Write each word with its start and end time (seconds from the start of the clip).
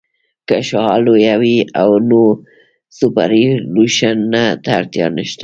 که 0.47 0.55
شعاع 0.67 0.97
لویه 1.05 1.35
وي 1.41 1.55
نو 2.09 2.21
سوپرایلیویشن 2.97 4.19
ته 4.63 4.69
اړتیا 4.79 5.05
نشته 5.17 5.39